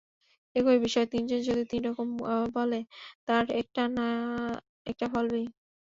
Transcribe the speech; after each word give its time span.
একই 0.55 0.77
বিষয়ে 0.79 1.07
তিনজন 1.07 1.39
যদি 1.47 1.63
তিন 1.71 1.81
রকম 1.89 2.07
বলে, 2.55 2.79
তার 3.27 3.45
একটা 3.61 3.83
না-একটা 3.97 5.05
ফলবেই। 5.13 5.45